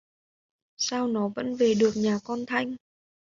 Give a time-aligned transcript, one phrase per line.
[0.77, 2.75] Sao nó vẫn về được nhà con thanh